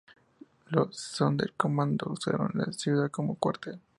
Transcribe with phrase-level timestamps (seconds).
[0.71, 3.79] Los "Sonderkommando" usaron la ciudad como cuartel.